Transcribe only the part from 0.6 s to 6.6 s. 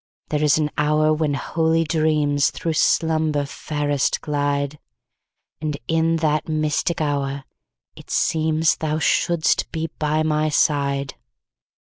hour when holy dreamsThrough slumber fairest glide; And in that